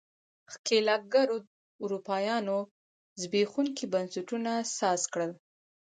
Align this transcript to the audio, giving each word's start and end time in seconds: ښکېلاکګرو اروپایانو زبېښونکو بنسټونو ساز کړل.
ښکېلاکګرو 0.53 1.37
اروپایانو 1.83 2.57
زبېښونکو 3.21 3.83
بنسټونو 3.93 4.53
ساز 4.77 5.01
کړل. 5.13 5.31